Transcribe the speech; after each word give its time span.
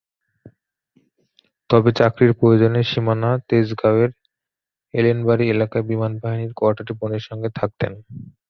তবে 1.69 1.89
চাকরির 1.99 2.31
প্রয়োজনে 2.39 2.81
শাহীনা 2.83 3.29
তেজগাঁওয়ের 3.47 4.11
এলেনবাড়ি 4.93 5.45
এলাকায় 5.47 5.85
বিমানবাহিনীর 5.89 6.53
কোয়ার্টারে 6.57 6.93
বোনের 6.99 7.23
সঙ্গে 7.29 7.49
থাকতেন। 7.59 7.91